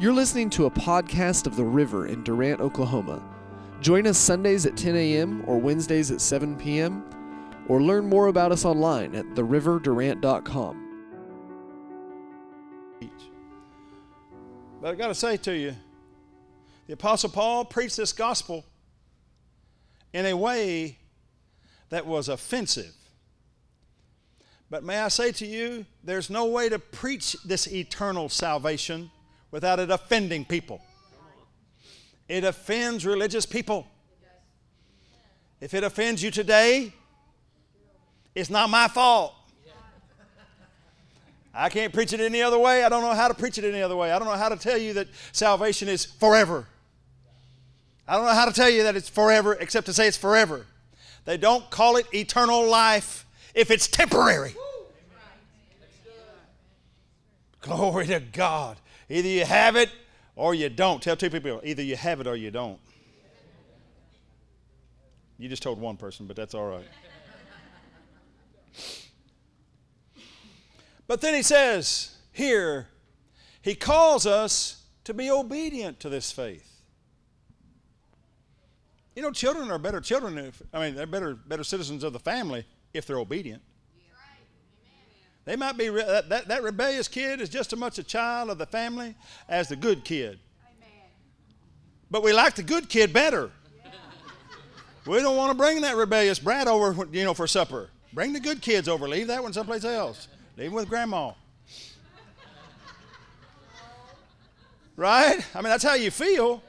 [0.00, 3.22] You're listening to a podcast of The River in Durant, Oklahoma.
[3.82, 5.44] Join us Sundays at 10 a.m.
[5.46, 7.04] or Wednesdays at 7 p.m.
[7.68, 10.86] or learn more about us online at theriverdurant.com.
[14.80, 15.76] But I got to say to you,
[16.86, 18.64] the Apostle Paul preached this gospel
[20.14, 20.96] in a way
[21.90, 22.94] that was offensive.
[24.70, 29.10] But may I say to you, there's no way to preach this eternal salvation
[29.50, 30.80] without it offending people.
[32.28, 33.86] It offends religious people.
[35.60, 36.92] If it offends you today,
[38.34, 39.34] it's not my fault.
[41.52, 42.84] I can't preach it any other way.
[42.84, 44.12] I don't know how to preach it any other way.
[44.12, 46.66] I don't know how to tell you that salvation is forever.
[48.06, 50.66] I don't know how to tell you that it's forever except to say it's forever.
[51.24, 54.54] They don't call it eternal life if it's temporary.
[57.60, 58.78] Glory to God.
[59.10, 59.90] Either you have it
[60.36, 61.02] or you don't.
[61.02, 62.78] Tell two people either you have it or you don't.
[65.36, 66.86] You just told one person, but that's all right.
[71.08, 72.86] But then he says here,
[73.62, 76.82] he calls us to be obedient to this faith.
[79.16, 82.20] You know, children are better children if, I mean, they're better, better citizens of the
[82.20, 83.62] family if they're obedient.
[85.50, 88.50] They might be, re- that, that, that rebellious kid is just as much a child
[88.50, 89.16] of the family
[89.48, 90.38] as the good kid.
[92.08, 93.50] But we like the good kid better.
[95.04, 97.90] We don't want to bring that rebellious brat over, you know, for supper.
[98.12, 99.08] Bring the good kids over.
[99.08, 100.28] Leave that one someplace else.
[100.56, 101.32] Leave him with grandma.
[104.94, 105.44] Right?
[105.52, 106.62] I mean, that's how you feel.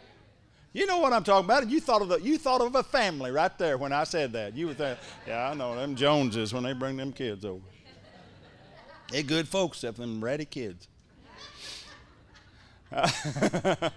[0.73, 1.69] You know what I'm talking about.
[1.69, 4.55] You thought of the, you thought of a family right there when I said that.
[4.55, 7.61] You were thinking, Yeah, I know them Joneses when they bring them kids over.
[9.11, 10.87] They're good folks, except them ratty kids.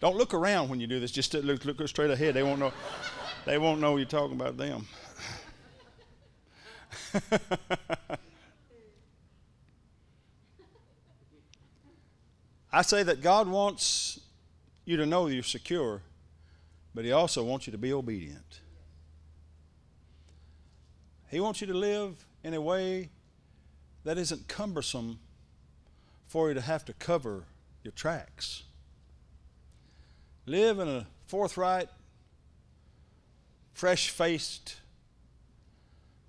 [0.00, 1.10] Don't look around when you do this.
[1.10, 2.34] Just look, look straight ahead.
[2.34, 2.72] They won't know.
[3.44, 4.86] They won't know you're talking about them.
[12.72, 14.20] I say that God wants
[14.84, 16.02] you to know you're secure,
[16.94, 18.60] but He also wants you to be obedient.
[21.30, 23.10] He wants you to live in a way
[24.06, 25.18] that isn't cumbersome
[26.28, 27.42] for you to have to cover
[27.82, 28.62] your tracks.
[30.46, 31.88] Live in a forthright,
[33.74, 34.76] fresh faced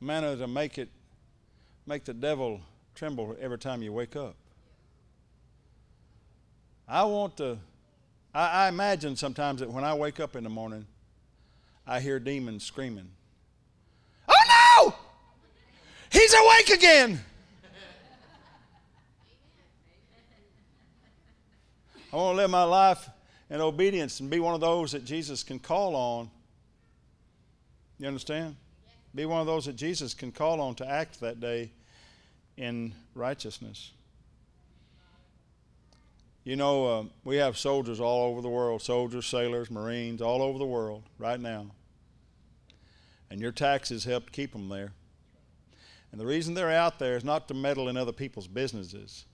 [0.02, 0.90] manner to make it
[1.86, 2.62] make the devil
[2.96, 4.36] tremble every time you wake up.
[6.88, 7.60] I want to
[8.34, 10.88] I, I imagine sometimes that when I wake up in the morning,
[11.86, 13.10] I hear demons screaming,
[14.28, 14.34] Oh
[14.82, 14.96] no!
[16.10, 17.20] He's awake again!
[22.12, 23.10] I want to live my life
[23.50, 26.30] in obedience and be one of those that Jesus can call on.
[28.00, 28.56] You understand?
[29.14, 31.72] Be one of those that Jesus can call on to act that day
[32.56, 33.92] in righteousness.
[36.46, 40.58] You know, uh, we have soldiers all over the world soldiers, sailors, Marines, all over
[40.58, 41.68] the world right now.
[43.30, 44.94] And your taxes help keep them there.
[46.14, 49.26] And the reason they're out there is not to meddle in other people's businesses,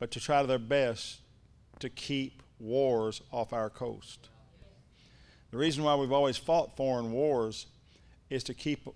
[0.00, 1.20] but to try their best
[1.80, 4.28] to keep wars off our coast.
[5.50, 7.66] The reason why we've always fought foreign wars
[8.30, 8.88] is to keep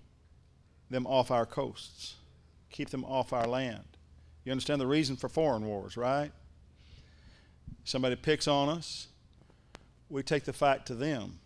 [0.89, 2.15] them off our coasts,
[2.69, 3.83] keep them off our land.
[4.43, 6.31] You understand the reason for foreign wars, right?
[7.83, 9.07] Somebody picks on us,
[10.09, 11.39] we take the fight to them.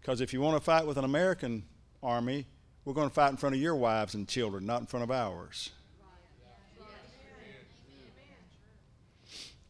[0.00, 1.64] Because if you want to fight with an American
[2.02, 2.46] army,
[2.84, 5.10] we're going to fight in front of your wives and children, not in front of
[5.10, 5.70] ours.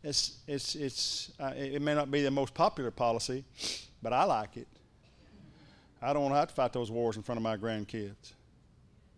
[0.02, 3.44] It's, it's, it's, uh, it may not be the most popular policy,
[4.02, 4.68] but I like it.
[6.00, 8.32] I don't want to have to fight those wars in front of my grandkids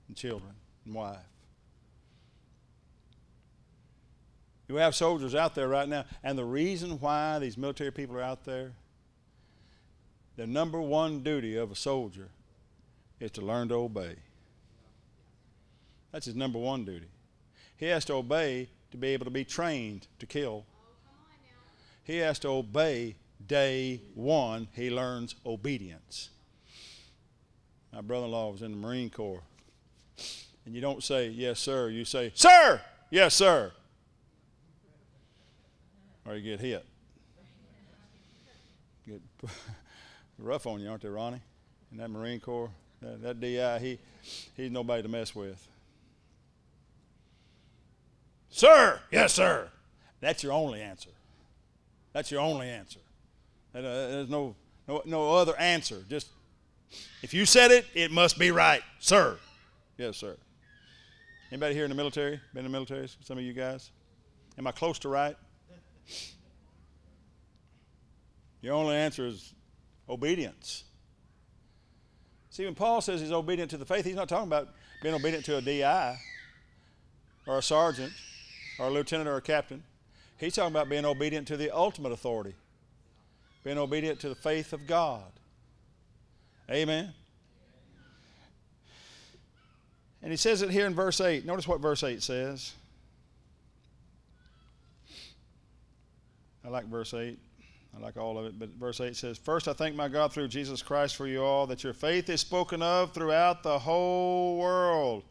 [0.08, 0.52] and children
[0.86, 1.18] and wife.
[4.68, 8.22] You have soldiers out there right now, and the reason why these military people are
[8.22, 8.72] out there,
[10.36, 12.28] the number one duty of a soldier
[13.18, 14.14] is to learn to obey.
[16.12, 17.08] That's his number one duty.
[17.76, 20.64] He has to obey to be able to be trained to kill.
[22.04, 23.16] He has to obey
[23.46, 24.68] day one.
[24.74, 26.30] He learns obedience.
[27.92, 29.42] My brother in law was in the Marine Corps.
[30.64, 31.88] And you don't say, yes, sir.
[31.88, 32.80] You say, sir,
[33.10, 33.72] yes, sir.
[36.26, 36.84] Or you get hit.
[39.06, 39.20] Get
[40.38, 41.40] rough on you, aren't they, Ronnie?
[41.90, 42.70] In that Marine Corps.
[43.00, 43.98] That, that DI, he,
[44.56, 45.66] he's nobody to mess with.
[48.50, 49.68] Sir, yes, sir.
[50.20, 51.10] That's your only answer.
[52.12, 53.00] That's your only answer.
[53.74, 54.56] Uh, there's no,
[54.88, 56.02] no, no other answer.
[56.08, 56.28] Just
[57.22, 59.36] if you said it, it must be right, sir.
[59.96, 60.36] Yes, sir.
[61.52, 62.40] Anybody here in the military?
[62.54, 63.08] Been in the military?
[63.22, 63.90] Some of you guys?
[64.58, 65.36] Am I close to right?
[68.62, 69.54] Your only answer is
[70.08, 70.84] obedience.
[72.50, 74.68] See, when Paul says he's obedient to the faith, he's not talking about
[75.02, 76.16] being obedient to a DI
[77.46, 78.12] or a sergeant
[78.78, 79.82] or a lieutenant or a captain.
[80.40, 82.54] He's talking about being obedient to the ultimate authority,
[83.62, 85.30] being obedient to the faith of God.
[86.70, 87.12] Amen.
[90.22, 91.44] And he says it here in verse 8.
[91.44, 92.72] Notice what verse 8 says.
[96.64, 97.38] I like verse 8.
[97.94, 100.48] I like all of it, but verse 8 says, First, I thank my God through
[100.48, 105.24] Jesus Christ for you all that your faith is spoken of throughout the whole world.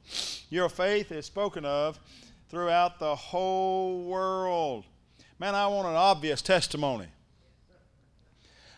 [0.51, 1.99] Your faith is spoken of
[2.49, 4.85] throughout the whole world.
[5.39, 7.07] Man, I want an obvious testimony.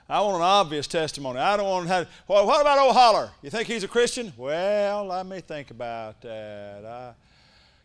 [0.07, 1.39] I want an obvious testimony.
[1.39, 3.31] I don't want to have, well, what about old Holler?
[3.41, 4.31] You think he's a Christian?
[4.37, 6.85] Well, let me think about that.
[6.85, 7.13] I,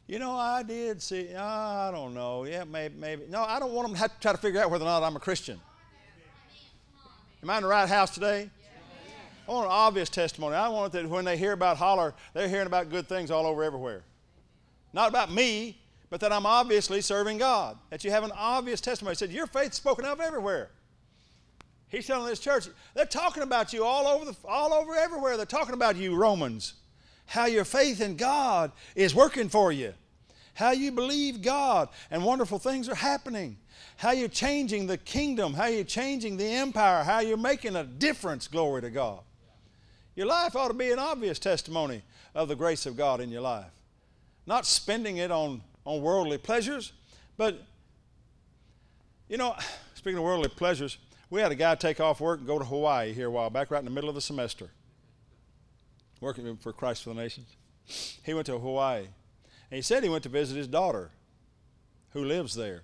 [0.06, 2.44] you know, I did see, I don't know.
[2.44, 3.22] Yeah, maybe, maybe.
[3.30, 5.02] No, I don't want them to have to try to figure out whether or not
[5.02, 5.58] I'm a Christian.
[7.42, 8.50] Am I in the right house today?
[9.48, 10.54] I want an obvious testimony.
[10.54, 13.64] I want that when they hear about Holler, they're hearing about good things all over
[13.64, 14.02] everywhere.
[14.92, 15.78] Not about me,
[16.10, 17.76] but that I'm obviously serving God.
[17.90, 19.12] That you have an obvious testimony.
[19.12, 20.70] He said, Your faith's spoken of everywhere.
[21.88, 25.36] He's telling this church, they're talking about you all over, the, all over everywhere.
[25.36, 26.74] They're talking about you, Romans.
[27.26, 29.94] How your faith in God is working for you.
[30.54, 33.58] How you believe God and wonderful things are happening.
[33.98, 35.54] How you're changing the kingdom.
[35.54, 37.04] How you're changing the empire.
[37.04, 39.20] How you're making a difference, glory to God.
[40.14, 42.02] Your life ought to be an obvious testimony
[42.34, 43.70] of the grace of God in your life.
[44.46, 46.92] Not spending it on, on worldly pleasures,
[47.38, 47.62] but,
[49.28, 49.56] you know,
[49.94, 50.98] speaking of worldly pleasures,
[51.30, 53.70] we had a guy take off work and go to Hawaii here a while back,
[53.70, 54.70] right in the middle of the semester,
[56.20, 57.56] working for Christ for the Nations.
[58.22, 59.06] He went to Hawaii.
[59.70, 61.10] And he said he went to visit his daughter,
[62.10, 62.82] who lives there.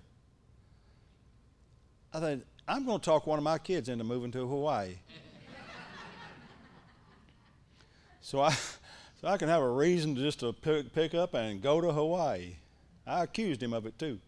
[2.13, 4.91] I thought, I'm going to talk one of my kids into moving to Hawaii.
[8.21, 11.81] so I, so I can have a reason just to pick, pick up and go
[11.81, 12.55] to Hawaii.
[13.05, 14.19] I accused him of it too.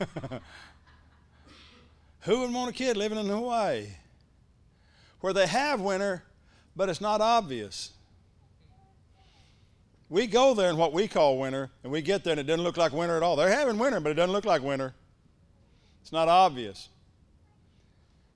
[2.22, 3.88] Who would want a kid living in Hawaii?
[5.20, 6.24] Where they have winter,
[6.74, 7.92] but it's not obvious.
[10.08, 12.64] We go there in what we call winter, and we get there and it doesn't
[12.64, 13.36] look like winter at all.
[13.36, 14.94] They're having winter, but it doesn't look like winter.
[16.02, 16.88] It's not obvious.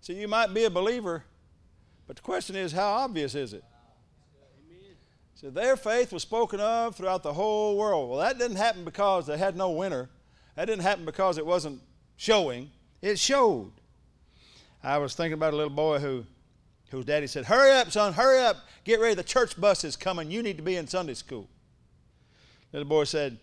[0.00, 1.24] See, you might be a believer,
[2.06, 3.64] but the question is, how obvious is it?
[5.36, 8.08] So their faith was spoken of throughout the whole world.
[8.08, 10.08] Well, that didn't happen because they had no winter.
[10.54, 11.82] That didn't happen because it wasn't
[12.16, 12.70] showing.
[13.02, 13.72] It showed.
[14.82, 16.24] I was thinking about a little boy who,
[16.90, 18.56] whose daddy said, Hurry up, son, hurry up.
[18.84, 19.14] Get ready.
[19.14, 20.30] The church bus is coming.
[20.30, 21.50] You need to be in Sunday school.
[22.72, 23.36] Little boy said,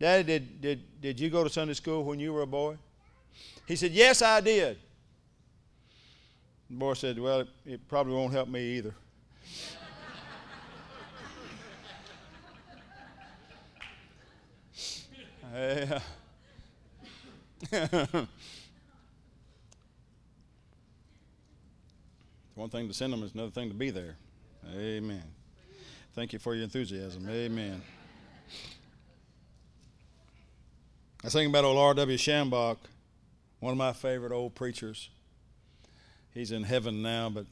[0.00, 2.78] Daddy, did, did, did you go to Sunday school when you were a boy?
[3.66, 4.78] He said, Yes, I did.
[6.70, 8.94] The boy said, Well, it, it probably won't help me either.
[15.54, 16.00] Yeah.
[22.54, 24.16] One thing to send them is another thing to be there.
[24.76, 25.24] Amen.
[26.14, 27.28] Thank you for your enthusiasm.
[27.28, 27.82] Amen.
[31.22, 32.18] I was thinking about old R.W.
[32.18, 32.76] Schambach,
[33.58, 35.10] one of my favorite old preachers.
[36.32, 37.46] He's in heaven now, but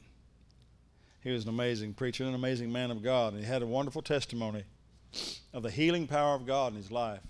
[1.21, 4.01] he was an amazing preacher, an amazing man of God, and he had a wonderful
[4.01, 4.63] testimony
[5.53, 7.21] of the healing power of God in his life.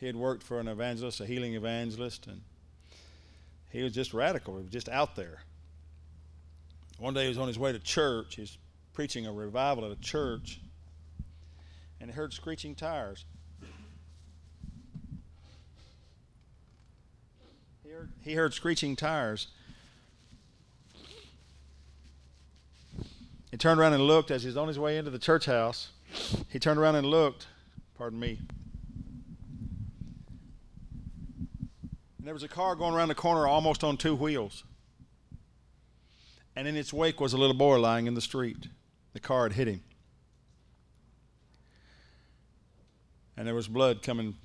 [0.00, 2.40] He had worked for an evangelist, a healing evangelist, and
[3.68, 4.56] he was just radical.
[4.56, 5.42] He was just out there.
[6.98, 8.36] One day he was on his way to church.
[8.36, 8.56] He's
[8.94, 10.58] preaching a revival at a church,
[12.00, 13.26] and he heard screeching tires.
[17.84, 19.48] He heard, he heard screeching tires.
[23.50, 25.90] He turned around and looked as he was on his way into the church house.
[26.48, 27.48] He turned around and looked.
[27.98, 28.38] Pardon me.
[32.30, 34.62] There was a car going around the corner almost on two wheels
[36.54, 38.68] and in its wake was a little boy lying in the street.
[39.14, 39.82] The car had hit him.
[43.36, 44.36] And there was blood coming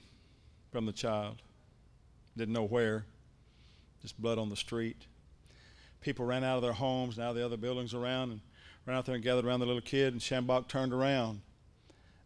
[0.72, 1.44] from the child.
[2.36, 3.06] Didn't know where,
[4.01, 5.06] just blood on the street.
[6.01, 8.42] People ran out of their homes, now the other buildings around, and
[8.88, 10.12] ran out there and gathered around the little kid.
[10.12, 11.42] And Schambach turned around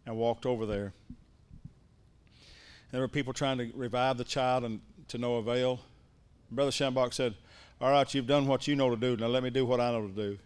[0.05, 0.93] and walked over there.
[1.09, 5.79] And there were people trying to revive the child, and to no avail.
[6.51, 7.35] Brother Schambach said,
[7.79, 9.17] All right, you've done what you know to do.
[9.17, 10.37] Now let me do what I know to do.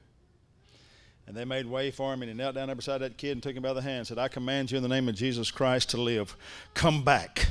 [1.25, 3.55] And they made way for him, and he knelt down beside that kid and took
[3.55, 5.91] him by the hand and said, I command you in the name of Jesus Christ
[5.91, 6.35] to live.
[6.73, 7.47] Come back.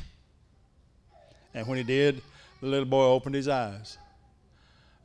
[1.54, 2.20] And when he did,
[2.60, 3.96] the little boy opened his eyes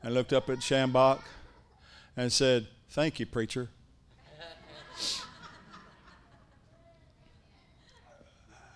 [0.04, 1.22] and looked up at Schambach
[2.16, 3.70] and said, Thank you, preacher.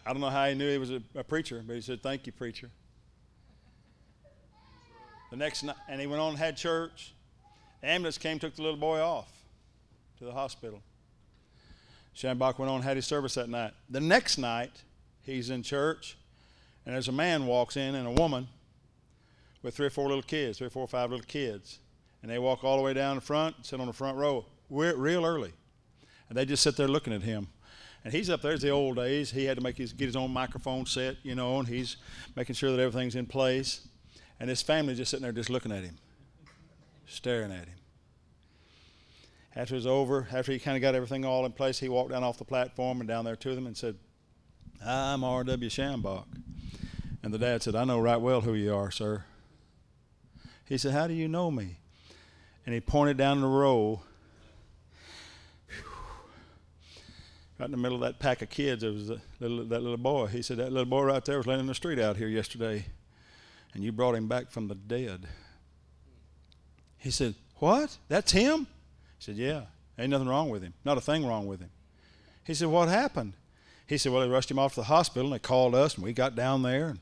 [0.06, 2.26] I don't know how he knew he was a, a, preacher, but he said, Thank
[2.26, 2.70] you, preacher.
[5.32, 7.14] The next night, and he went on and had church.
[7.82, 9.32] The ambulance came, took the little boy off
[10.20, 10.82] to the hospital.
[12.16, 13.72] Schambach went on and had his service that night.
[13.90, 14.72] The next night,
[15.22, 16.18] he's in church,
[16.86, 18.48] and there's a man walks in and a woman
[19.64, 21.80] with three or four little kids, three or four or five little kids.
[22.22, 24.96] And they walk all the way down the front, sit on the front row, We're
[24.96, 25.54] real early.
[26.30, 27.48] And they just sit there looking at him.
[28.04, 29.32] And he's up there, it's the old days.
[29.32, 31.98] He had to make his, get his own microphone set, you know, and he's
[32.36, 33.88] making sure that everything's in place.
[34.41, 36.00] And his family just sitting there just looking at him,
[37.05, 37.77] staring at him.
[39.55, 42.10] After it was over, after he kind of got everything all in place, he walked
[42.10, 44.00] down off the platform and down there to them and said,
[44.83, 45.69] I'm R.W.
[45.69, 46.25] Schambach.
[47.21, 49.25] And the dad said, I know right well who you are, sir.
[50.65, 51.77] He said, How do you know me?
[52.65, 54.01] And he pointed down the row.
[57.60, 60.25] Right in the middle of that pack of kids, there was little, that little boy.
[60.25, 62.86] He said, That little boy right there was laying in the street out here yesterday,
[63.74, 65.28] and you brought him back from the dead.
[66.98, 67.98] He said, What?
[68.08, 68.68] That's him?
[69.18, 69.63] He said, Yeah.
[69.98, 70.74] Ain't nothing wrong with him.
[70.86, 71.70] Not a thing wrong with him.
[72.46, 73.34] He said, What happened?
[73.88, 76.04] He said, Well, they rushed him off to the hospital, and they called us, and
[76.04, 77.00] we got down there, and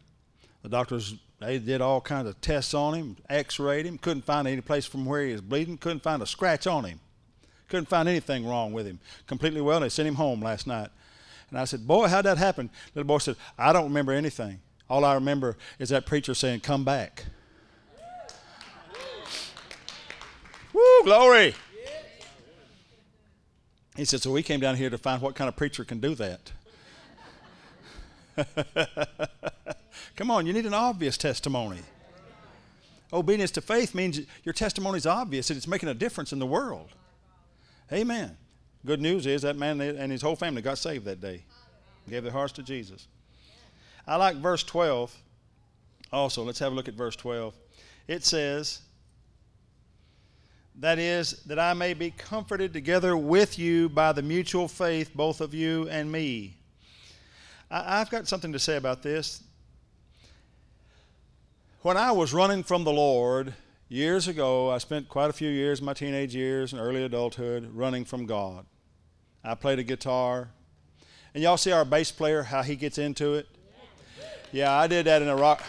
[0.63, 4.59] the doctors they did all kinds of tests on him, x-rayed him, couldn't find any
[4.61, 6.99] place from where he was bleeding, couldn't find a scratch on him.
[7.69, 8.99] Couldn't find anything wrong with him.
[9.27, 9.79] Completely well.
[9.79, 10.89] They sent him home last night.
[11.49, 12.69] And I said, Boy, how'd that happen?
[12.93, 14.59] Little boy said, I don't remember anything.
[14.89, 17.25] All I remember is that preacher saying, Come back.
[20.73, 21.53] Woo, glory.
[23.95, 26.15] He said, So we came down here to find what kind of preacher can do
[26.15, 26.51] that.
[30.15, 31.81] Come on, you need an obvious testimony.
[33.11, 36.45] Obedience to faith means your testimony is obvious and it's making a difference in the
[36.45, 36.89] world.
[37.91, 38.37] Amen.
[38.85, 41.43] Good news is that man and his whole family got saved that day,
[42.07, 43.07] gave their hearts to Jesus.
[44.09, 45.15] I like verse 12
[46.11, 46.43] also.
[46.43, 47.53] Let's have a look at verse 12.
[48.07, 48.81] It says,
[50.79, 55.41] That is, that I may be comforted together with you by the mutual faith, both
[55.41, 56.57] of you and me.
[57.69, 59.43] I, have got something to say about this.
[61.83, 63.53] When I was running from the Lord
[63.89, 68.05] years ago, I spent quite a few years, my teenage years and early adulthood, running
[68.05, 68.65] from God.
[69.43, 70.49] I played a guitar.
[71.35, 73.47] And y'all see our bass player, how he gets into it?
[74.51, 75.61] Yeah, I did that in a rock.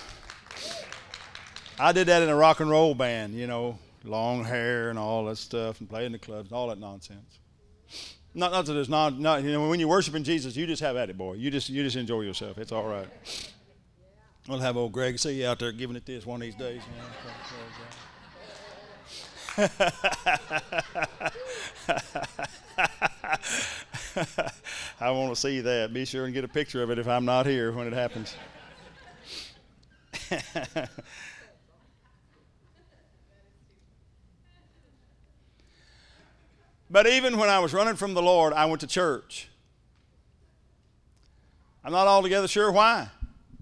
[1.78, 5.24] I did that in a rock and roll band, you know, long hair and all
[5.26, 7.38] that stuff, and playing the clubs and all that nonsense.
[8.34, 10.96] Not, not that there's not, not, you know, when you're worshiping Jesus, you just have
[10.96, 11.34] at it, boy.
[11.34, 12.58] You just, you just enjoy yourself.
[12.58, 13.08] It's all right.
[14.48, 16.80] We'll have old Greg see you out there giving it this one of these days.
[25.00, 25.92] I want to see that.
[25.92, 28.34] Be sure and get a picture of it if I'm not here when it happens.
[36.90, 39.48] but even when I was running from the Lord, I went to church.
[41.84, 43.08] I'm not altogether sure why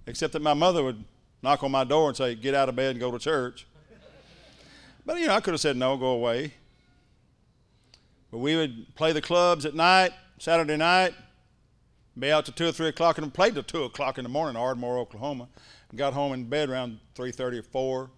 [0.08, 1.04] except that my mother would
[1.42, 3.66] knock on my door and say, Get out of bed and go to church.
[5.04, 6.54] But, you know, I could have said, No, go away.
[8.30, 11.14] But we would play the clubs at night, Saturday night,
[12.18, 14.56] be out to 2 or 3 o'clock, and play till 2 o'clock in the morning
[14.56, 15.48] in Ardmore, Oklahoma.
[15.96, 18.10] Got home in bed around 3.30 or 4.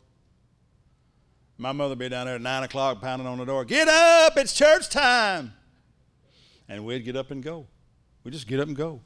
[1.57, 4.55] My mother be down there at 9 o'clock pounding on the door, Get up, it's
[4.55, 5.53] church time.
[6.69, 7.67] And we'd get up and go.
[8.25, 9.00] We'd just get up and go.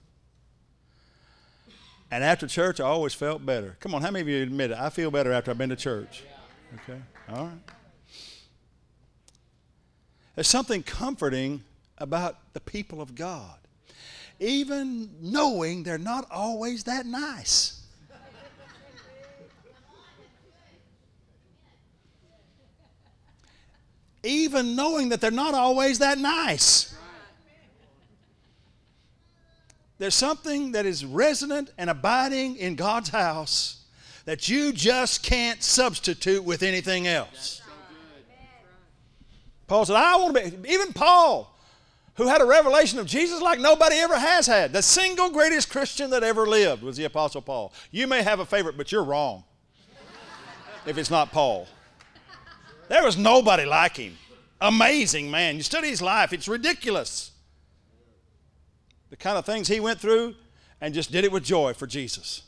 [2.11, 3.77] And after church, I always felt better.
[3.81, 4.79] Come on, how many of you admit it?
[4.79, 6.23] I feel better after I've been to church.
[6.75, 7.59] Okay, all right.
[10.35, 11.63] There's something comforting
[11.99, 13.59] about the people of God,
[14.41, 17.84] even knowing they're not always that nice.
[24.25, 26.95] Even knowing that they're not always that nice.
[29.99, 33.85] There's something that is resident and abiding in God's house
[34.25, 37.63] that you just can't substitute with anything else.
[39.67, 41.57] Paul said, I want to be, even Paul,
[42.17, 46.11] who had a revelation of Jesus like nobody ever has had, the single greatest Christian
[46.11, 47.73] that ever lived was the Apostle Paul.
[47.91, 49.45] You may have a favorite, but you're wrong.
[50.87, 51.67] if it's not Paul.
[52.89, 54.17] There was nobody like him.
[54.61, 55.57] Amazing man.
[55.57, 57.33] You study his life, it's ridiculous.
[59.11, 60.35] The kind of things he went through
[60.81, 62.43] and just did it with joy for Jesus.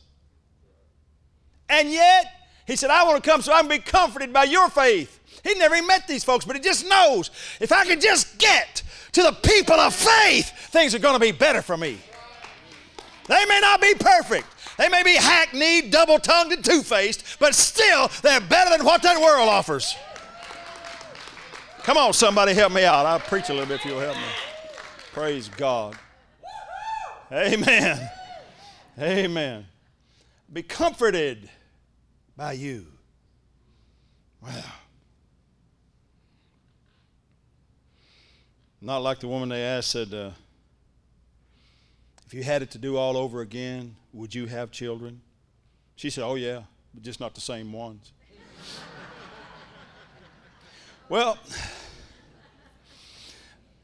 [1.68, 2.26] And yet,
[2.66, 5.20] he said, I want to come so I can be comforted by your faith.
[5.44, 8.82] He never even met these folks, but he just knows if I can just get
[9.12, 11.98] to the people of faith, things are going to be better for me.
[13.28, 14.46] They may not be perfect.
[14.78, 19.02] They may be hackneyed, double tongued, and two faced, but still, they're better than what
[19.02, 19.96] that world offers.
[21.86, 23.06] Come on, somebody help me out.
[23.06, 24.22] I'll preach a little bit if you'll help me.
[25.12, 25.96] Praise God.
[27.30, 28.10] Amen.
[28.98, 29.66] Amen.
[30.52, 31.48] Be comforted
[32.36, 32.88] by you.
[34.42, 34.50] Wow.
[38.80, 40.30] Not like the woman they asked said, uh,
[42.26, 45.20] if you had it to do all over again, would you have children?
[45.94, 46.62] She said, Oh, yeah,
[46.92, 48.10] but just not the same ones.
[51.08, 51.38] well,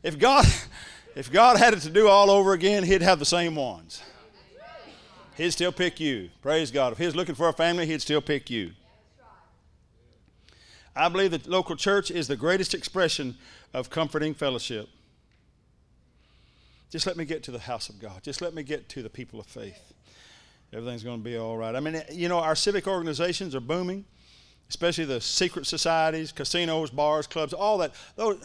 [0.03, 0.47] if God,
[1.15, 4.03] if God had it to do all over again, He'd have the same ones.
[5.37, 6.31] He'd still pick you.
[6.43, 6.93] Praise God.
[6.93, 8.73] If He's looking for a family, He'd still pick you.
[10.95, 13.37] I believe that local church is the greatest expression
[13.73, 14.89] of comforting fellowship.
[16.91, 18.23] Just let me get to the house of God.
[18.23, 19.95] Just let me get to the people of faith.
[20.75, 21.75] Everything's going to be all right.
[21.75, 24.05] I mean, you know, our civic organizations are booming,
[24.73, 27.93] especially the secret societies, casinos, bars, clubs, all that.
[28.17, 28.39] Though,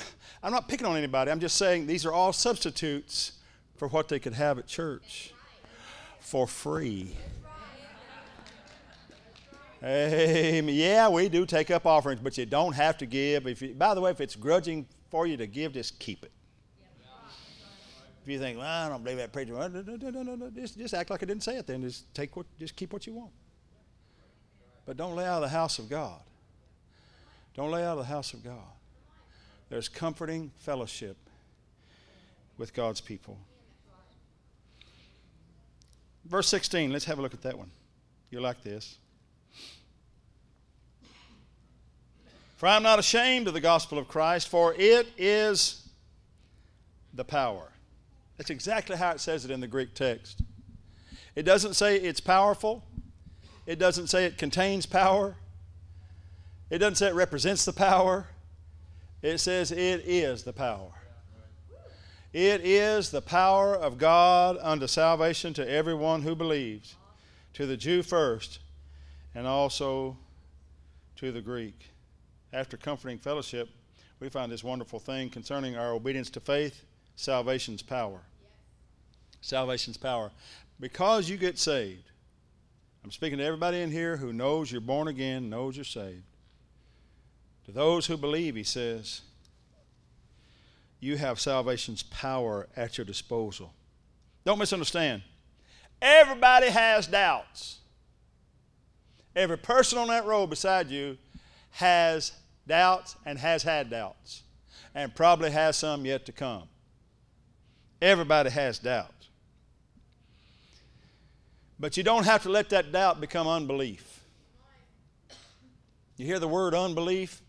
[0.43, 1.31] I'm not picking on anybody.
[1.31, 3.31] I'm just saying these are all substitutes
[3.77, 5.33] for what they could have at church
[6.19, 7.15] for free.
[9.81, 10.67] Amen.
[10.67, 13.47] Yeah, we do take up offerings, but you don't have to give.
[13.47, 16.31] If you, by the way, if it's grudging for you to give, just keep it.
[18.23, 19.53] If you think, well, I don't believe that preacher,
[20.53, 21.83] just, just act like I didn't say it then.
[21.83, 23.31] Just take what, just keep what you want.
[24.87, 26.19] But don't lay out of the house of God.
[27.53, 28.55] Don't lay out of the house of God.
[29.69, 31.17] There's comforting fellowship
[32.57, 33.37] with God's people.
[36.25, 37.69] Verse 16, let's have a look at that one.
[38.31, 38.97] You like this.
[42.55, 45.87] For I am not ashamed of the gospel of Christ, for it is
[47.13, 47.69] the power
[48.37, 50.41] that's exactly how it says it in the Greek text.
[51.35, 52.83] It doesn't say it's powerful,
[53.67, 55.35] it doesn't say it contains power,
[56.71, 58.27] it doesn't say it represents the power.
[59.21, 60.91] It says it is the power.
[62.33, 66.95] It is the power of God unto salvation to everyone who believes,
[67.53, 68.59] to the Jew first,
[69.33, 70.17] and also
[71.15, 71.89] to the Greek.
[72.53, 73.69] After comforting fellowship,
[74.19, 76.83] we find this wonderful thing concerning our obedience to faith
[77.15, 78.19] salvation's power.
[79.41, 80.31] Salvation's power.
[80.79, 82.11] Because you get saved,
[83.07, 86.25] I'm speaking to everybody in here who knows you're born again, knows you're saved.
[87.63, 89.21] To those who believe, he says,
[90.99, 93.71] you have salvation's power at your disposal.
[94.43, 95.21] Don't misunderstand.
[96.01, 97.77] Everybody has doubts.
[99.37, 101.17] Every person on that road beside you
[101.69, 102.33] has
[102.67, 104.43] doubts and has had doubts,
[104.93, 106.63] and probably has some yet to come.
[108.01, 109.26] Everybody has doubt.
[111.79, 114.23] But you don't have to let that doubt become unbelief.
[116.17, 117.41] You hear the word unbelief?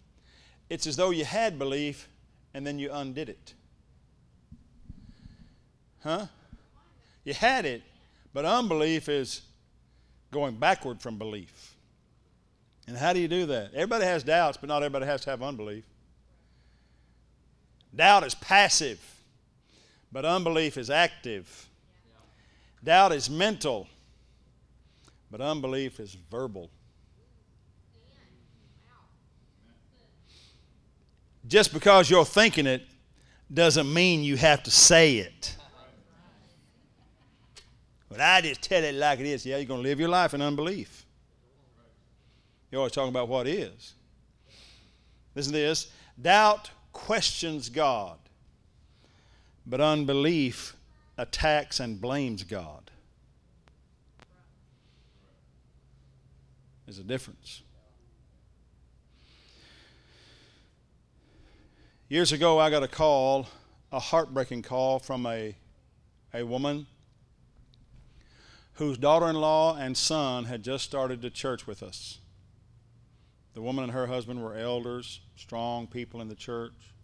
[0.68, 2.08] It's as though you had belief
[2.52, 3.54] and then you undid it.
[6.02, 6.26] Huh?
[7.24, 7.82] You had it,
[8.32, 9.42] but unbelief is
[10.30, 11.74] going backward from belief.
[12.86, 13.72] And how do you do that?
[13.74, 15.84] Everybody has doubts, but not everybody has to have unbelief.
[17.94, 19.00] Doubt is passive.
[20.10, 21.68] But unbelief is active.
[22.82, 23.88] Doubt is mental,
[25.30, 26.70] but unbelief is verbal.
[31.46, 32.82] Just because you're thinking it
[33.52, 35.56] doesn't mean you have to say it.
[38.10, 39.46] But I just tell it like it is.
[39.46, 41.06] Yeah, you're going to live your life in unbelief.
[42.70, 43.94] You're always talking about what is.
[45.34, 48.18] Listen to this doubt questions God
[49.68, 50.74] but unbelief
[51.18, 52.90] attacks and blames God.
[56.88, 57.60] There's a difference.
[62.08, 63.46] Years ago, I got a call,
[63.92, 65.54] a heartbreaking call from a,
[66.32, 66.86] a woman
[68.76, 72.20] whose daughter in law and son had just started to church with us.
[73.52, 76.94] The woman and her husband were elders, strong people in the church.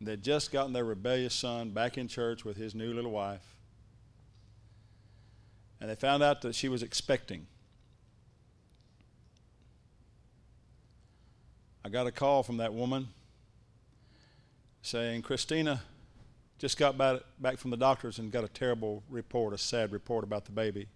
[0.00, 3.58] They'd just gotten their rebellious son back in church with his new little wife.
[5.82, 7.46] And they found out that she was expecting.
[11.88, 13.08] I got a call from that woman
[14.82, 15.80] saying, Christina
[16.58, 20.44] just got back, from the doctors and got a terrible report, a sad report about
[20.44, 20.86] the baby.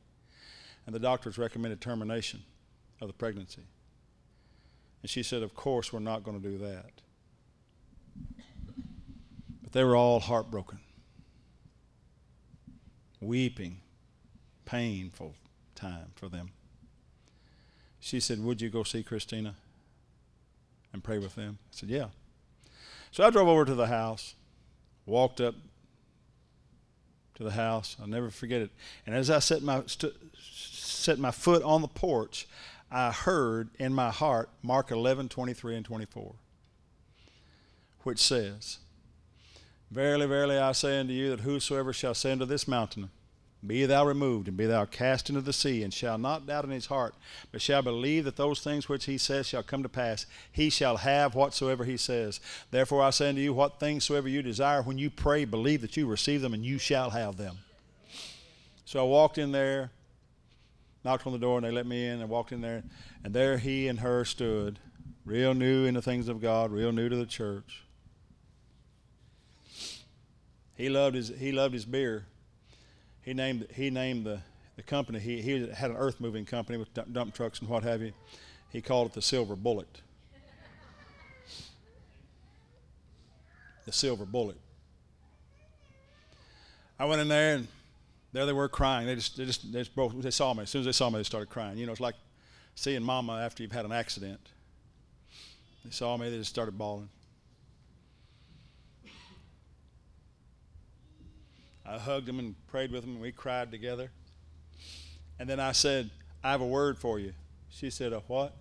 [0.85, 2.43] And the doctors recommended termination
[3.01, 3.63] of the pregnancy.
[5.01, 6.91] And she said, Of course, we're not going to do that.
[9.63, 10.81] But they were all heartbroken,
[13.19, 13.81] weeping,
[14.67, 15.37] painful
[15.75, 16.51] time for them.
[17.99, 19.55] She said, Would you go see Christina
[20.93, 21.59] and pray with them?
[21.61, 22.09] I said, Yeah.
[23.11, 24.35] So I drove over to the house,
[25.05, 25.55] walked up
[27.35, 27.97] to the house.
[28.01, 28.71] I'll never forget it.
[29.07, 32.47] And as I set my, st- set my foot on the porch,
[32.91, 36.35] I heard in my heart Mark 11, 23 and 24,
[38.03, 38.79] which says,
[39.91, 43.11] Verily, verily, I say unto you that whosoever shall say unto this mountain,
[43.65, 46.71] be thou removed, and be thou cast into the sea, and shall not doubt in
[46.71, 47.15] his heart,
[47.53, 50.27] but shall believe that those things which he says shall come to pass.
[50.51, 52.41] He shall have whatsoever he says.
[52.73, 55.97] Therefore I say unto you, what things soever you desire, when you pray, believe that
[55.97, 57.59] you receive them, and you shall have them.
[58.85, 59.93] So I walked in there,
[61.05, 62.21] knocked on the door, and they let me in.
[62.21, 62.83] I walked in there,
[63.23, 64.81] and there he and her stood,
[65.25, 67.85] real new in the things of God, real new to the church.
[70.75, 72.27] He loved his, he loved his beer
[73.23, 74.41] he named he named the,
[74.77, 75.19] the company.
[75.19, 78.13] He, he had an earth moving company with dump, dump trucks and what have you.
[78.71, 80.03] He called it the Silver Bullet.
[83.85, 84.57] The Silver Bullet.
[86.99, 87.69] I went in there and
[88.33, 89.07] there they were crying.
[89.07, 90.21] They just they just they just broke.
[90.21, 91.19] They saw me as soon as they saw me.
[91.19, 91.79] They started crying.
[91.79, 92.15] You know, it's like
[92.75, 94.41] seeing Mama after you've had an accident.
[95.85, 96.31] They saw me.
[96.31, 97.09] They just started bawling.
[101.93, 104.11] I hugged him and prayed with him, and we cried together.
[105.39, 106.11] And then I said,
[106.43, 107.35] I have a word for you.
[107.69, 108.57] She said, A what?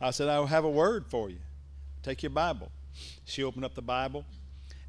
[0.00, 1.38] I said, I have a word for you.
[2.02, 2.70] Take your Bible.
[3.26, 4.24] She opened up the Bible,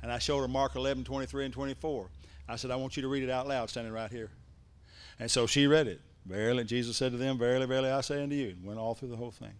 [0.02, 2.10] and I showed her Mark 11, 23, and 24.
[2.48, 4.30] I said, I want you to read it out loud, standing right here.
[5.20, 6.00] And so she read it.
[6.26, 9.10] Verily, Jesus said to them, Verily, verily, I say unto you, and went all through
[9.10, 9.54] the whole thing.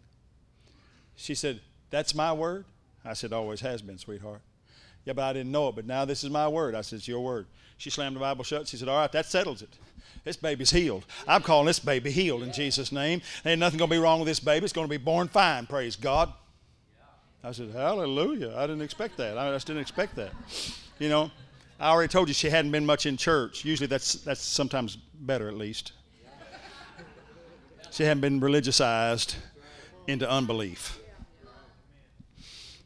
[1.18, 2.64] She said, That's my word?
[3.04, 4.42] I said, Always has been, sweetheart.
[5.08, 6.76] Yeah, but I didn't know it, but now this is my word.
[6.76, 7.48] I said, It's your word.
[7.78, 8.68] She slammed the Bible shut.
[8.68, 9.70] She said, All right, that settles it.
[10.26, 11.06] This baby's healed.
[11.26, 13.22] I'm calling this baby healed in Jesus' name.
[13.46, 14.66] Ain't nothing going to be wrong with this baby.
[14.66, 16.34] It's going to be born fine, praise God.
[17.42, 18.54] I said, Hallelujah.
[18.58, 19.38] I didn't expect that.
[19.38, 20.34] I just didn't expect that.
[21.00, 21.32] You know,
[21.80, 23.64] I already told you she hadn't been much in church.
[23.64, 25.94] Usually that's, that's sometimes better, at least.
[27.92, 29.36] She hadn't been religiousized
[30.06, 31.00] into unbelief.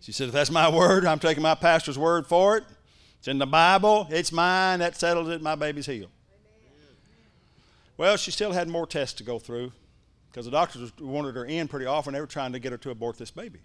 [0.01, 2.63] She said, If that's my word, I'm taking my pastor's word for it.
[3.19, 4.07] It's in the Bible.
[4.09, 4.79] It's mine.
[4.79, 5.41] That settles it.
[5.41, 6.09] My baby's healed.
[7.97, 9.71] Well, she still had more tests to go through
[10.29, 12.13] because the doctors wanted her in pretty often.
[12.13, 13.59] They were trying to get her to abort this baby.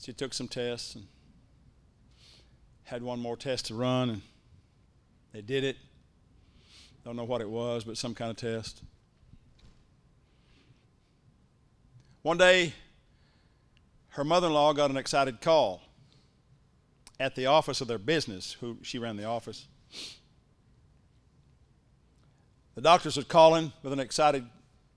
[0.00, 1.06] She took some tests and
[2.84, 4.22] had one more test to run, and
[5.32, 5.76] they did it.
[7.04, 8.82] Don't know what it was, but some kind of test.
[12.26, 12.74] One day,
[14.08, 15.80] her mother in law got an excited call
[17.20, 19.68] at the office of their business, who she ran the office.
[22.74, 24.44] The doctors was calling with an excited,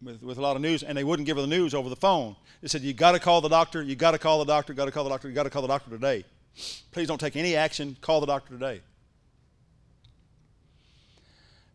[0.02, 1.96] with, with a lot of news, and they wouldn't give her the news over the
[1.96, 2.36] phone.
[2.62, 4.86] They said, You got to call the doctor, you got to call the doctor, got
[4.86, 6.26] to call the doctor, you got to call the doctor today.
[6.90, 8.82] Please don't take any action, call the doctor today.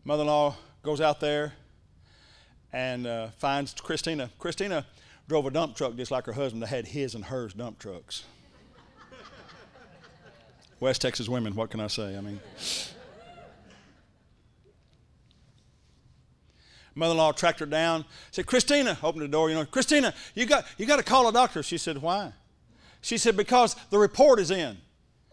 [0.03, 1.53] Mother in law goes out there
[2.73, 4.29] and uh, finds Christina.
[4.37, 4.85] Christina
[5.27, 8.23] drove a dump truck just like her husband that had his and hers dump trucks.
[10.79, 12.17] West Texas women, what can I say?
[12.17, 12.39] I mean,
[16.93, 18.05] mother-in-law tracked her down.
[18.31, 19.49] Said, "Christina, open the door.
[19.49, 22.33] You know, Christina, you got you got to call a doctor." She said, "Why?"
[23.01, 24.77] She said, "Because the report is in."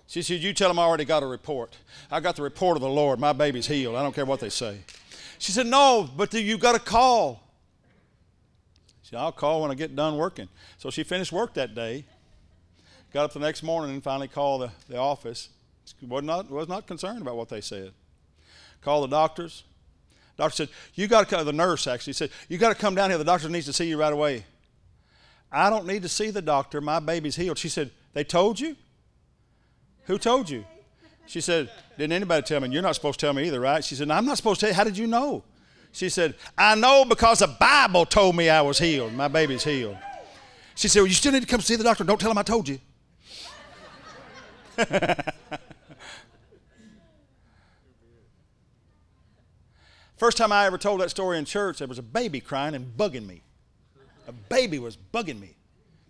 [0.07, 1.77] She said, "You tell them I already got a report.
[2.11, 3.19] I got the report of the Lord.
[3.19, 3.97] My baby's healed.
[3.97, 4.79] I don't care what they say."
[5.39, 7.42] She said, "No, but you got to call."
[9.13, 10.49] Said, I'll call when I get done working.
[10.79, 12.05] So she finished work that day,
[13.13, 15.51] got up the next morning and finally called the, the office.
[16.09, 17.93] Was not, was not concerned about what they said.
[18.81, 19.65] Called the doctors.
[20.39, 23.11] Doctor said, You got to come, the nurse actually said, You got to come down
[23.11, 23.19] here.
[23.19, 24.45] The doctor needs to see you right away.
[25.51, 26.81] I don't need to see the doctor.
[26.81, 27.59] My baby's healed.
[27.59, 28.77] She said, They told you?
[30.05, 30.65] Who told you?
[31.27, 32.71] She said, Didn't anybody tell me?
[32.71, 33.85] You're not supposed to tell me either, right?
[33.85, 34.77] She said, I'm not supposed to tell you.
[34.77, 35.45] How did you know?
[35.93, 39.13] She said, I know because the Bible told me I was healed.
[39.13, 39.99] My baby's healed.
[40.75, 42.03] She said, Well, you still need to come see the doctor.
[42.03, 42.79] Don't tell him I told you.
[50.17, 52.97] First time I ever told that story in church, there was a baby crying and
[52.97, 53.43] bugging me.
[54.29, 55.57] A baby was bugging me.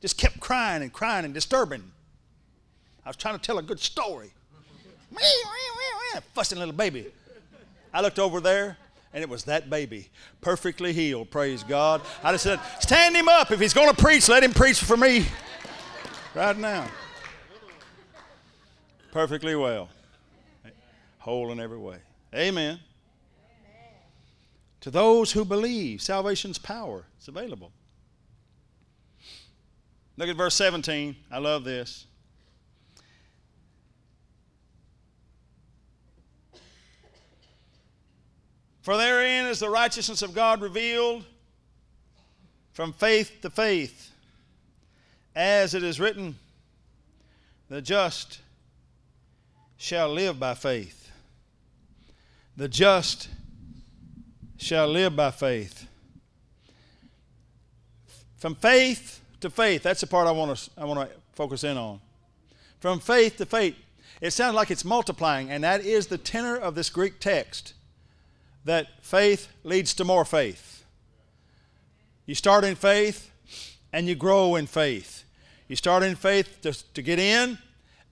[0.00, 1.82] Just kept crying and crying and disturbing.
[3.04, 4.30] I was trying to tell a good story.
[6.34, 7.06] Fussing little baby.
[7.92, 8.76] I looked over there,
[9.14, 10.08] and it was that baby,
[10.40, 12.00] perfectly healed, praise God.
[12.22, 13.50] I just said, Stand him up.
[13.50, 15.26] If he's going to preach, let him preach for me
[16.34, 16.86] right now.
[19.10, 19.90] Perfectly well,
[21.18, 21.98] whole in every way.
[22.34, 22.80] Amen.
[24.80, 27.72] To those who believe, salvation's power is available.
[30.16, 31.14] Look at verse 17.
[31.30, 32.06] I love this.
[38.82, 41.24] For therein is the righteousness of God revealed
[42.72, 44.10] from faith to faith,
[45.36, 46.36] as it is written,
[47.68, 48.40] the just
[49.76, 51.10] shall live by faith.
[52.56, 53.28] The just
[54.56, 55.86] shall live by faith.
[58.36, 61.76] From faith to faith, that's the part I want to, I want to focus in
[61.76, 62.00] on.
[62.80, 63.76] From faith to faith.
[64.20, 67.74] It sounds like it's multiplying, and that is the tenor of this Greek text
[68.64, 70.84] that faith leads to more faith.
[72.26, 73.30] You start in faith
[73.92, 75.24] and you grow in faith.
[75.68, 77.58] You start in faith to, to get in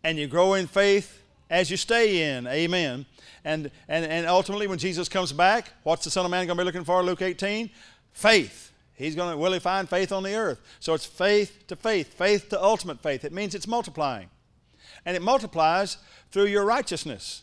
[0.02, 2.46] and you grow in faith as you stay in.
[2.46, 3.06] Amen.
[3.44, 6.62] And, and, and ultimately, when Jesus comes back, what's the Son of Man going to
[6.62, 7.02] be looking for?
[7.02, 7.70] Luke 18?
[8.12, 8.72] Faith.
[8.94, 10.60] He's going to, will he find faith on the earth?
[10.78, 13.24] So it's faith to faith, faith to ultimate faith.
[13.24, 14.28] It means it's multiplying.
[15.06, 15.96] And it multiplies
[16.30, 17.42] through your righteousness.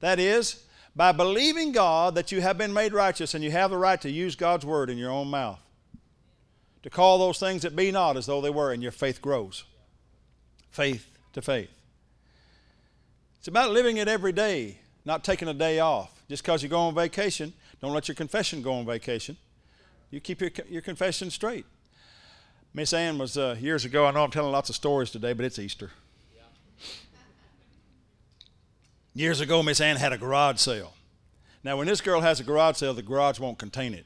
[0.00, 0.64] That is,
[0.96, 4.10] by believing God that you have been made righteous and you have the right to
[4.10, 5.60] use God's word in your own mouth.
[6.82, 9.64] To call those things that be not as though they were, and your faith grows.
[10.70, 11.68] Faith to faith.
[13.38, 16.22] It's about living it every day, not taking a day off.
[16.28, 19.36] Just because you go on vacation, don't let your confession go on vacation.
[20.10, 21.66] You keep your, your confession straight.
[22.72, 25.44] Miss Ann was uh, years ago, I know I'm telling lots of stories today, but
[25.44, 25.90] it's Easter.
[29.16, 30.92] Years ago, Miss Ann had a garage sale.
[31.64, 34.04] Now, when this girl has a garage sale, the garage won't contain it.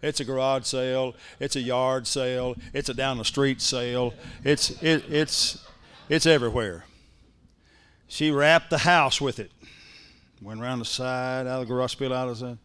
[0.00, 1.14] It's a garage sale.
[1.38, 2.56] It's a yard sale.
[2.72, 4.14] It's a down the street sale.
[4.42, 5.62] It's it, it's
[6.08, 6.86] it's everywhere.
[8.08, 9.52] She wrapped the house with it.
[10.40, 12.56] Went around the side, out of the garage, spill out of the.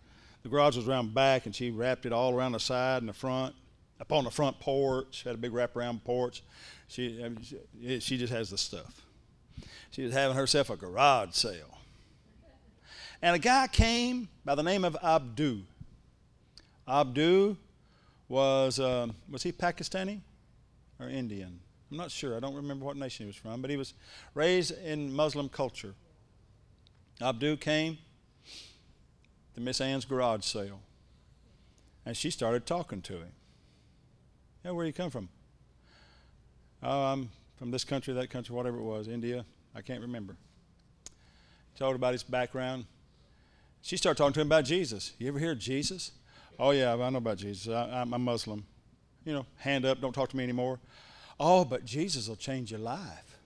[0.43, 3.13] The garage was around back, and she wrapped it all around the side and the
[3.13, 3.53] front.
[3.99, 6.43] Up on the front porch, had a big wraparound porch.
[6.87, 7.19] She
[7.99, 9.01] she just has the stuff.
[9.91, 11.77] She was having herself a garage sale.
[13.21, 15.61] And a guy came by the name of Abdu.
[16.87, 17.57] Abdu
[18.29, 20.21] was, uh, was he Pakistani
[20.99, 21.59] or Indian?
[21.89, 22.35] I'm not sure.
[22.35, 23.93] I don't remember what nation he was from, but he was
[24.33, 25.95] raised in Muslim culture.
[27.21, 27.97] Abdu came
[29.55, 30.81] to Miss Ann's garage sale,
[32.05, 33.31] and she started talking to him.
[34.63, 35.29] Yeah, where you come from?
[36.83, 39.45] Oh, I'm from this country, that country, whatever it was, India.
[39.75, 40.35] I can't remember.
[41.77, 42.85] Told about his background.
[43.81, 45.13] She started talking to him about Jesus.
[45.19, 46.11] You ever hear of Jesus?
[46.59, 47.71] Oh, yeah, I know about Jesus.
[47.71, 48.65] I, am a Muslim.
[49.23, 50.79] You know, hand up, don't talk to me anymore.
[51.39, 53.37] Oh, but Jesus will change your life.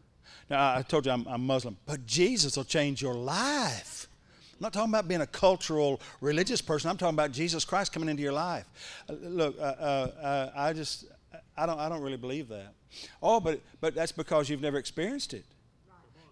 [0.50, 4.08] Now, I told you I'm, I'm Muslim, but Jesus will change your life.
[4.54, 6.90] I'm not talking about being a cultural, religious person.
[6.90, 8.66] I'm talking about Jesus Christ coming into your life.
[9.10, 11.06] Uh, look, uh, uh, uh I just,
[11.58, 12.74] I don't, I don't really believe that.
[13.22, 15.46] Oh, but, but that's because you've never experienced it.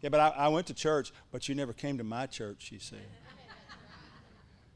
[0.02, 2.80] Yeah, but I, I went to church, but you never came to my church, she
[2.80, 3.00] said.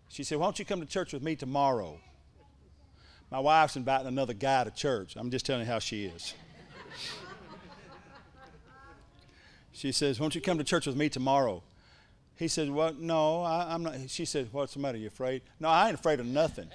[0.10, 2.00] She said, Why don't you come to church with me tomorrow?
[3.32, 5.16] My wife's inviting another guy to church.
[5.16, 6.36] I'm just telling you how she is.
[9.72, 11.64] she says, Won't you come to church with me tomorrow?
[12.36, 13.96] He said, Well, no, I, am not.
[14.08, 15.00] She said, What's the matter?
[15.00, 15.42] You afraid?
[15.60, 16.70] No, I ain't afraid of nothing.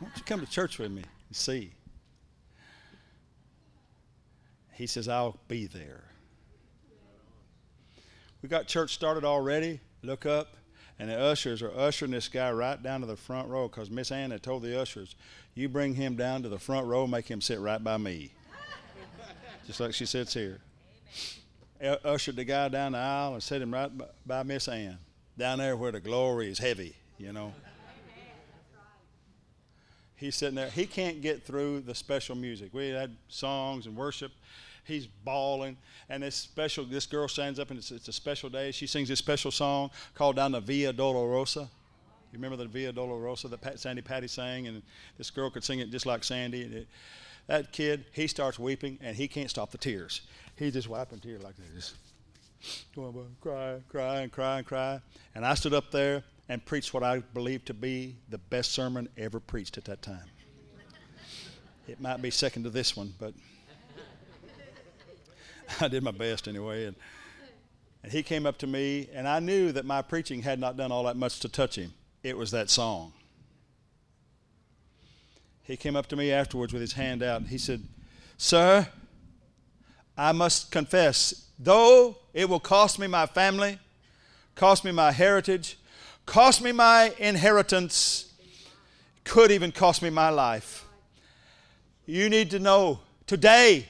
[0.00, 1.72] Won't you come to church with me and see?
[4.72, 6.04] He says, I'll be there.
[8.42, 9.80] We got church started already.
[10.02, 10.56] Look up.
[10.98, 14.12] And the ushers are ushering this guy right down to the front row because Miss
[14.12, 15.16] Ann had told the ushers,
[15.54, 18.32] You bring him down to the front row, make him sit right by me.
[19.66, 20.60] Just like she sits here.
[21.82, 21.98] Amen.
[22.04, 24.98] Ushered the guy down the aisle and set him right by, by Miss Ann,
[25.36, 27.52] down there where the glory is heavy, you know.
[30.16, 30.70] He's sitting there.
[30.70, 32.72] He can't get through the special music.
[32.72, 34.32] We had songs and worship.
[34.84, 35.76] He's bawling,
[36.08, 36.84] and this special.
[36.84, 38.70] This girl stands up, and it's, it's a special day.
[38.70, 41.68] She sings this special song called "Down the Via Dolorosa."
[42.32, 44.82] You remember the Via Dolorosa that Pat, Sandi Patty sang, and
[45.16, 46.62] this girl could sing it just like Sandi.
[46.62, 46.88] It,
[47.46, 50.22] that kid, he starts weeping, and he can't stop the tears.
[50.56, 51.94] He's just wiping tears like this.
[53.40, 55.00] Cry, cry, and cry, and cry.
[55.34, 59.08] And I stood up there, and preached what I believe to be the best sermon
[59.16, 60.24] ever preached at that time.
[61.86, 63.34] It might be second to this one, but
[65.80, 66.86] I did my best anyway.
[66.86, 66.96] And,
[68.02, 70.92] and he came up to me, and I knew that my preaching had not done
[70.92, 71.92] all that much to touch him.
[72.22, 73.12] It was that song.
[75.62, 77.82] He came up to me afterwards with his hand out, and he said,
[78.36, 78.86] Sir,
[80.16, 83.78] I must confess, though it will cost me my family,
[84.54, 85.78] cost me my heritage,
[86.26, 88.32] cost me my inheritance,
[89.24, 90.84] could even cost me my life.
[92.06, 93.86] You need to know today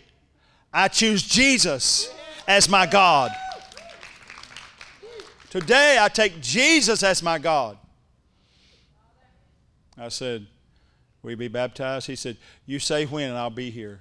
[0.72, 2.12] I choose Jesus
[2.46, 3.32] as my God.
[5.50, 7.78] Today I take Jesus as my God.
[9.96, 10.46] I said,
[11.22, 12.06] Will you be baptized?
[12.06, 14.00] He said, You say when, and I'll be here.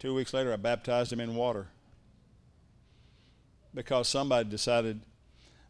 [0.00, 1.68] Two weeks later, I baptized him in water
[3.74, 5.00] because somebody decided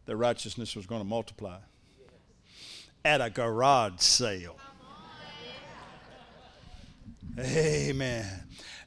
[0.05, 1.57] that righteousness was going to multiply
[3.03, 4.57] at a garage sale.
[7.39, 8.25] Amen.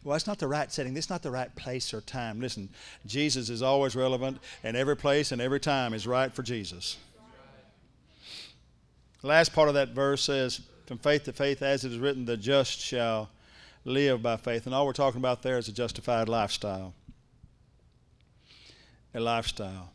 [0.03, 0.93] Well, it's not the right setting.
[0.93, 2.39] This is not the right place or time.
[2.41, 2.69] Listen,
[3.07, 6.99] Jesus is always relevant, and every place and every time is right for Jesus.
[9.23, 12.27] The last part of that verse says, From faith to faith, as it is written,
[12.27, 13.31] the just shall
[13.87, 14.67] live by faith.
[14.67, 16.93] And all we're talking about there is a justified lifestyle.
[19.15, 19.94] A lifestyle.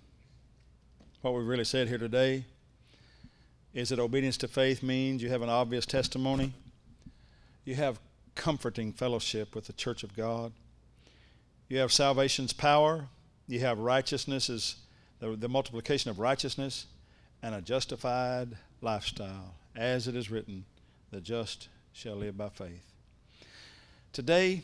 [1.21, 2.45] What we really said here today
[3.73, 6.53] is that obedience to faith means you have an obvious testimony,
[7.65, 7.99] you have
[8.35, 10.53] comforting fellowship with the church of God.
[11.67, 13.09] You have salvation's power.
[13.49, 14.77] You have righteousness as
[15.19, 16.85] the, the multiplication of righteousness
[17.43, 19.55] and a justified lifestyle.
[19.75, 20.63] As it is written,
[21.11, 22.93] the just shall live by faith.
[24.13, 24.61] Today,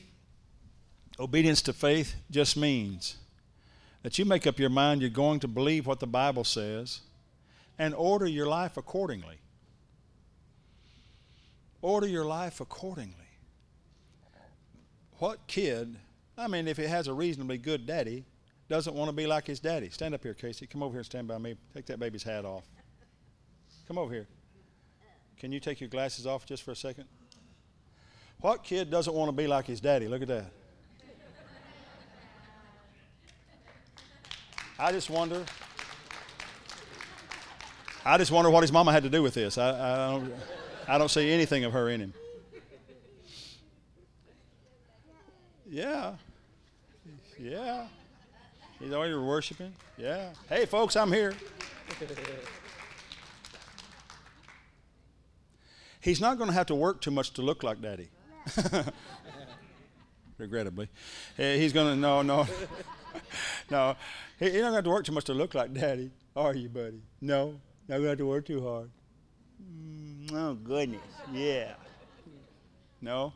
[1.20, 3.18] obedience to faith just means
[4.06, 7.02] that you make up your mind you're going to believe what the Bible says
[7.78, 9.40] and order your life accordingly.
[11.82, 13.26] Order your life accordingly
[15.20, 15.96] what kid,
[16.38, 18.26] I mean, if he has a reasonably good daddy,
[18.68, 19.90] doesn't want to be like his daddy?
[19.90, 20.68] Stand up here, Casey.
[20.68, 21.56] Come over here and stand by me.
[21.74, 22.64] Take that baby's hat off.
[23.88, 24.28] Come over here.
[25.38, 27.06] Can you take your glasses off just for a second?
[28.42, 30.08] What kid doesn't want to be like his daddy?
[30.08, 30.52] Look at that.
[34.78, 35.44] I just wonder.
[38.04, 39.58] I just wonder what his mama had to do with this.
[39.58, 40.34] I, I, don't,
[40.88, 42.14] I don't see anything of her in him.
[45.68, 46.14] Yeah.
[47.40, 47.88] Yeah.
[48.80, 49.74] He's already worshiping.
[49.98, 50.30] Yeah.
[50.50, 51.34] Hey, folks, I'm here.
[56.02, 58.10] He's not going to have to work too much to look like daddy.
[60.38, 60.90] Regrettably.
[61.38, 62.46] He's going to, no, no.
[63.72, 63.96] no.
[64.40, 67.02] Not going to have to work too much to look like daddy, are you, buddy?
[67.22, 67.60] No.
[67.88, 68.90] Not going to have to work too hard.
[69.64, 71.02] Mm, oh, goodness.
[71.32, 71.74] Yeah.
[73.02, 73.34] No?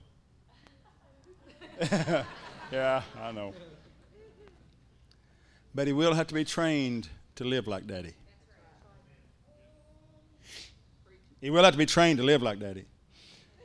[2.71, 3.53] yeah, I know.
[5.73, 8.13] But he will have to be trained to live like daddy.
[11.39, 12.85] He will have to be trained to live like daddy.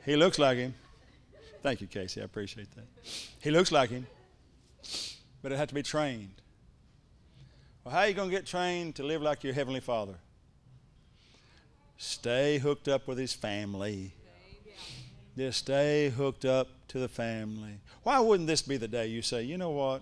[0.05, 0.75] He looks like him.
[1.61, 2.21] Thank you, Casey.
[2.21, 2.85] I appreciate that.
[3.41, 4.07] He looks like him,
[5.45, 6.41] but it had to be trained.
[7.83, 10.15] Well, how are you going to get trained to live like your Heavenly Father?
[11.99, 14.11] Stay hooked up with His family.
[15.37, 17.79] Just stay hooked up to the family.
[18.01, 20.01] Why wouldn't this be the day you say, you know what?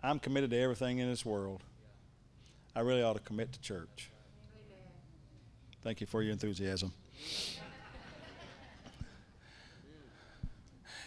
[0.00, 1.64] I'm committed to everything in this world.
[2.76, 4.10] I really ought to commit to church.
[5.82, 6.92] Thank you for your enthusiasm.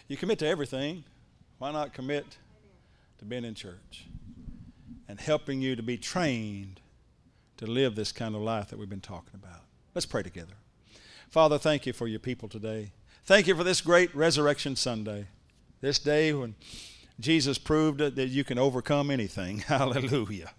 [0.08, 1.04] You commit to everything.
[1.56, 2.36] Why not commit
[3.18, 4.06] to being in church
[5.08, 6.80] and helping you to be trained
[7.56, 9.62] to live this kind of life that we've been talking about?
[9.94, 10.54] Let's pray together.
[11.30, 12.92] Father, thank you for your people today.
[13.24, 15.26] Thank you for this great Resurrection Sunday,
[15.80, 16.54] this day when
[17.18, 19.58] Jesus proved that you can overcome anything.
[19.66, 20.50] Hallelujah.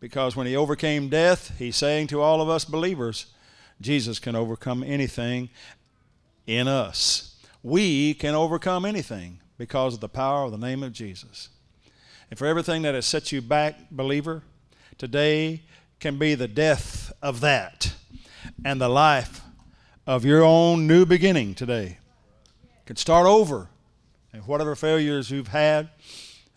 [0.00, 3.26] Because when he overcame death, he's saying to all of us believers,
[3.80, 5.48] Jesus can overcome anything
[6.46, 7.36] in us.
[7.62, 11.48] We can overcome anything because of the power of the name of Jesus.
[12.34, 14.42] And for everything that has set you back, believer,
[14.98, 15.62] today
[16.00, 17.94] can be the death of that
[18.64, 19.40] and the life
[20.04, 21.98] of your own new beginning today.
[22.60, 23.68] You can start over.
[24.32, 25.90] And whatever failures you've had,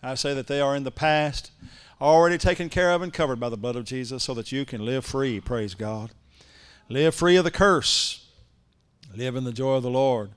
[0.02, 1.52] I say that they are in the past,
[2.00, 4.84] already taken care of and covered by the blood of Jesus so that you can
[4.84, 6.10] live free, praise God.
[6.88, 8.26] Live free of the curse.
[9.14, 10.32] Live in the joy of the Lord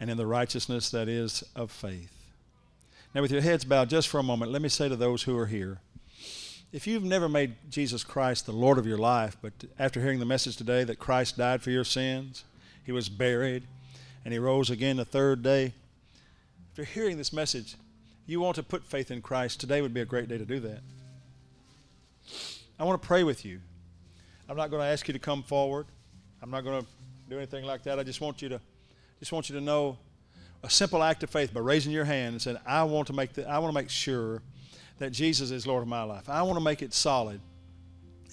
[0.00, 2.15] and in the righteousness that is of faith.
[3.16, 5.38] Now, with your heads bowed just for a moment, let me say to those who
[5.38, 5.78] are here
[6.70, 10.26] if you've never made Jesus Christ the Lord of your life, but after hearing the
[10.26, 12.44] message today that Christ died for your sins,
[12.84, 13.62] he was buried,
[14.22, 15.72] and he rose again the third day,
[16.72, 17.76] after hearing this message,
[18.26, 20.60] you want to put faith in Christ, today would be a great day to do
[20.60, 20.80] that.
[22.78, 23.60] I want to pray with you.
[24.46, 25.86] I'm not going to ask you to come forward.
[26.42, 26.88] I'm not going to
[27.30, 27.98] do anything like that.
[27.98, 28.60] I just want you to
[29.20, 29.96] just want you to know
[30.62, 33.34] a simple act of faith by raising your hand and saying, I want to make
[33.34, 34.42] the, I want to make sure
[34.98, 36.28] that Jesus is Lord of my life.
[36.28, 37.40] I want to make it solid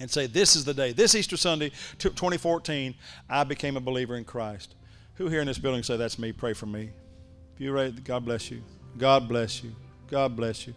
[0.00, 2.94] and say, This is the day, this Easter Sunday, 2014,
[3.28, 4.74] I became a believer in Christ.
[5.14, 6.32] Who here in this building say, That's me?
[6.32, 6.90] Pray for me.
[7.54, 8.62] If you ready, God bless you.
[8.98, 9.72] God bless you.
[10.08, 10.74] God bless you.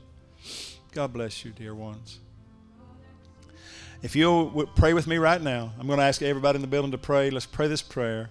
[0.91, 2.19] God bless you, dear ones.
[4.03, 6.91] If you'll pray with me right now, I'm going to ask everybody in the building
[6.91, 7.31] to pray.
[7.31, 8.29] Let's pray this prayer.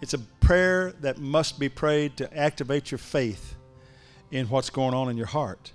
[0.00, 3.54] It's a prayer that must be prayed to activate your faith
[4.30, 5.72] in what's going on in your heart.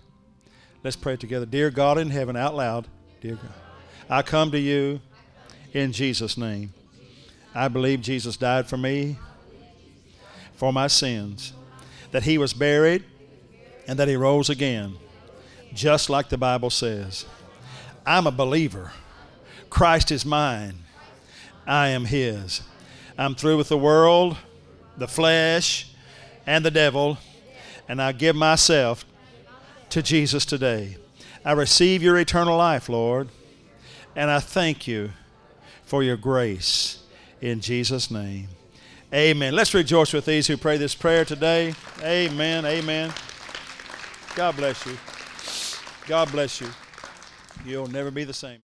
[0.84, 1.46] Let's pray together.
[1.46, 2.88] Dear God in heaven, out loud,
[3.22, 3.54] dear God,
[4.10, 5.02] I come to you
[5.74, 6.74] in Jesus' name.
[7.56, 9.18] I believe Jesus died for me,
[10.54, 11.54] for my sins,
[12.12, 13.04] that he was buried,
[13.88, 14.96] and that he rose again,
[15.74, 17.26] just like the Bible says.
[18.06, 18.92] I'm a believer.
[19.70, 20.76] Christ is mine.
[21.66, 22.62] I am his.
[23.18, 24.38] I'm through with the world,
[24.98, 25.92] the flesh,
[26.46, 27.18] and the devil,
[27.88, 29.06] and I give myself
[29.90, 30.98] to Jesus today.
[31.46, 33.30] I receive your eternal life, Lord,
[34.16, 35.12] and I thank you
[35.84, 37.04] for your grace
[37.42, 38.48] in Jesus' name.
[39.14, 39.54] Amen.
[39.54, 41.76] Let's rejoice with these who pray this prayer today.
[42.02, 42.66] Amen.
[42.66, 43.14] Amen.
[44.36, 44.98] God bless you.
[46.08, 46.70] God bless you.
[47.64, 48.60] You'll never be the same.